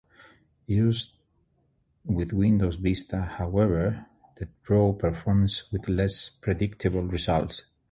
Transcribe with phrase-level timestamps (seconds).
[0.65, 1.11] Used
[2.05, 7.61] with Windows Vista however, TheDraw performs with less predictable results.